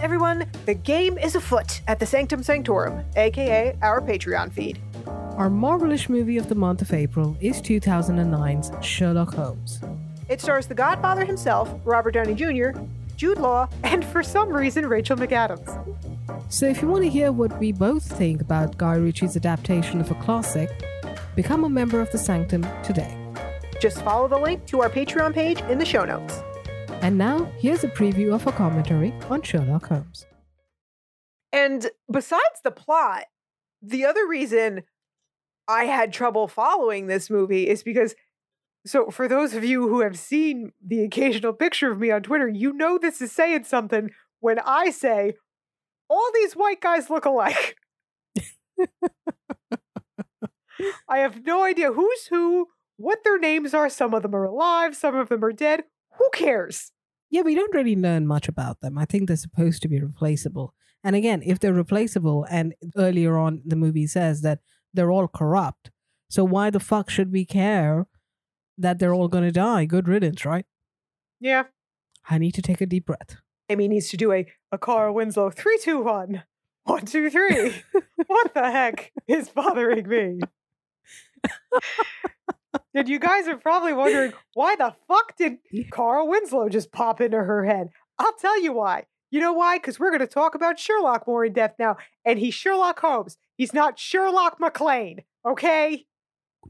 [0.00, 4.80] everyone, the game is afoot at the Sanctum Sanctorum, aka our Patreon feed.
[5.36, 9.80] Our marvelous movie of the month of April is 2009's Sherlock Holmes.
[10.28, 12.78] It stars the Godfather himself, Robert Downey Jr.,
[13.16, 15.96] Jude Law, and for some reason, Rachel McAdams.
[16.52, 20.10] So if you want to hear what we both think about Guy Ritchie's adaptation of
[20.10, 20.70] a classic,
[21.36, 23.16] become a member of the Sanctum today.
[23.80, 26.42] Just follow the link to our Patreon page in the show notes.
[27.02, 30.26] And now, here's a preview of a commentary on Sherlock Holmes.
[31.50, 33.24] And besides the plot,
[33.80, 34.82] the other reason
[35.66, 38.14] I had trouble following this movie is because,
[38.84, 42.48] so for those of you who have seen the occasional picture of me on Twitter,
[42.48, 45.34] you know this is saying something when I say,
[46.10, 47.76] all these white guys look alike.
[51.08, 53.88] I have no idea who's who, what their names are.
[53.88, 55.84] Some of them are alive, some of them are dead.
[56.20, 56.92] Who cares?
[57.30, 58.98] Yeah, we don't really learn much about them.
[58.98, 60.74] I think they're supposed to be replaceable.
[61.02, 64.58] And again, if they're replaceable, and earlier on the movie says that
[64.92, 65.90] they're all corrupt,
[66.28, 68.06] so why the fuck should we care
[68.76, 69.86] that they're all going to die?
[69.86, 70.66] Good riddance, right?
[71.40, 71.64] Yeah.
[72.28, 73.36] I need to take a deep breath.
[73.70, 76.42] Amy needs to do a, a Carl Winslow three, two, one.
[76.84, 77.82] One, two, three.
[78.26, 80.40] what the heck is bothering me?
[82.94, 85.58] and you guys are probably wondering why the fuck did
[85.90, 87.88] Carl Winslow just pop into her head?
[88.18, 89.04] I'll tell you why.
[89.30, 89.78] You know why?
[89.78, 91.96] Because we're going to talk about Sherlock more in depth now.
[92.24, 93.36] And he's Sherlock Holmes.
[93.56, 95.20] He's not Sherlock McClane.
[95.46, 96.06] Okay?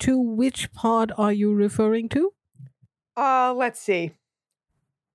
[0.00, 2.32] To which pod are you referring to?
[3.16, 4.12] Uh, let's see.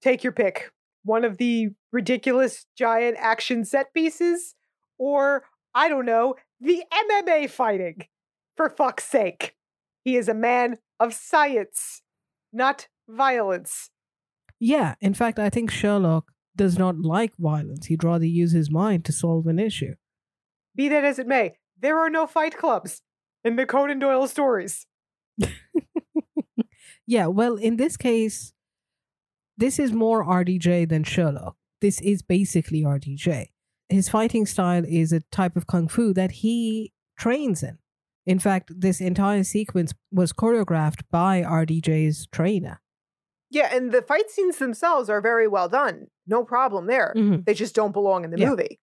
[0.02, 0.72] Take your pick.
[1.04, 4.56] One of the ridiculous giant action set pieces,
[4.98, 8.06] or I don't know, the MMA fighting.
[8.56, 9.56] For fuck's sake.
[10.04, 12.02] He is a man of science,
[12.52, 13.90] not violence.
[14.60, 17.86] Yeah, in fact, I think Sherlock does not like violence.
[17.86, 19.96] He'd rather use his mind to solve an issue.
[20.76, 23.02] Be that as it may, there are no fight clubs
[23.44, 24.88] in the Conan Doyle stories.
[27.08, 28.54] yeah, well, in this case,
[29.58, 31.56] this is more RDJ than Sherlock.
[31.82, 33.48] This is basically RDJ.
[33.90, 37.78] His fighting style is a type of kung fu that he trains in.
[38.28, 42.82] In fact, this entire sequence was choreographed by RDJ's trainer.
[43.50, 46.08] Yeah, and the fight scenes themselves are very well done.
[46.28, 47.14] No problem there.
[47.16, 47.46] Mhm.
[47.46, 48.50] They just don't belong in the Yeah.
[48.50, 48.80] movie.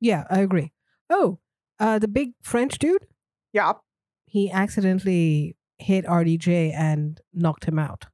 [0.00, 0.72] Yeah, I agree.
[1.10, 1.40] Oh,
[1.80, 3.04] uh, the big French dude,
[3.52, 3.72] Yeah.
[4.26, 8.06] he accidentally hit RDJ and knocked him out.